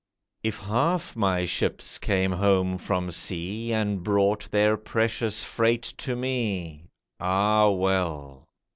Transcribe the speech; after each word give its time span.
If 0.41 0.57
half 0.57 1.15
my 1.15 1.45
ships 1.45 1.99
came 1.99 2.31
home 2.31 2.79
from 2.79 3.11
sea, 3.11 3.71
And 3.71 4.01
brought 4.01 4.49
their 4.49 4.75
precious 4.75 5.43
freight 5.43 5.83
to 5.99 6.15
me, 6.15 6.87
Ah, 7.19 7.69
well! 7.69 8.45